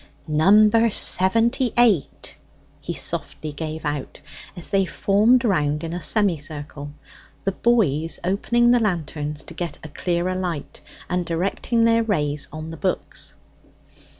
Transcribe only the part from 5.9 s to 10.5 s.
a semicircle, the boys opening the lanterns to get a clearer